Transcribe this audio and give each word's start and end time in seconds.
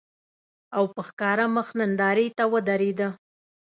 او 0.77 0.83
په 0.93 1.01
ښکاره 1.07 1.45
مخ 1.55 1.67
نندارې 1.79 2.27
ته 2.37 2.43
ودرېده 2.53 3.07